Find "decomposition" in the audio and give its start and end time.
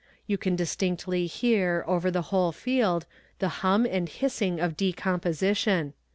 4.75-5.93